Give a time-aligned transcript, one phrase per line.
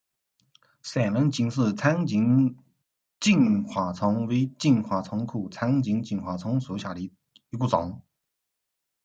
[0.81, 2.57] 三轮氏长颈
[3.19, 8.01] 金花虫为金花虫科长颈金花虫属下的一个种。